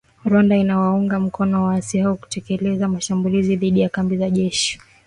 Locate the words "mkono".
1.19-1.63